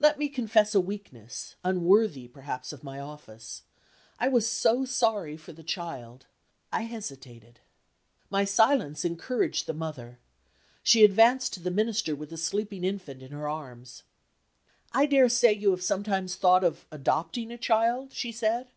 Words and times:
Let 0.00 0.18
me 0.18 0.30
confess 0.30 0.74
a 0.74 0.80
weakness, 0.80 1.56
unworthy 1.62 2.26
perhaps 2.26 2.72
of 2.72 2.82
my 2.82 2.98
office. 3.00 3.64
I 4.18 4.26
was 4.26 4.46
so 4.48 4.86
sorry 4.86 5.36
for 5.36 5.52
the 5.52 5.62
child 5.62 6.24
I 6.72 6.84
hesitated. 6.84 7.60
My 8.30 8.46
silence 8.46 9.04
encouraged 9.04 9.66
the 9.66 9.74
mother. 9.74 10.20
She 10.82 11.04
advanced 11.04 11.52
to 11.52 11.60
the 11.60 11.70
Minister 11.70 12.16
with 12.16 12.30
the 12.30 12.38
sleeping 12.38 12.82
infant 12.82 13.22
in 13.22 13.32
her 13.32 13.46
arms. 13.46 14.04
"I 14.92 15.04
daresay 15.04 15.52
you 15.54 15.72
have 15.72 15.82
sometimes 15.82 16.36
thought 16.36 16.64
of 16.64 16.86
adopting 16.90 17.52
a 17.52 17.58
child?" 17.58 18.14
she 18.14 18.32
said. 18.32 18.68